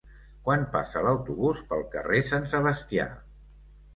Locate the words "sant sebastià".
2.31-3.05